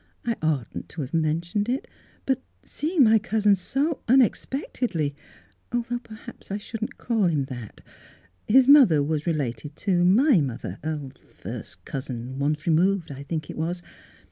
[0.25, 1.87] "I oughtn't to have mentioned it;
[2.25, 5.13] but seeing my cousin so unexpectedly—
[5.69, 7.81] though perhaps I shouldn't call him that.
[8.47, 10.79] His mother was related to my mother—
[11.37, 13.83] first cousin, once removed, I think it was.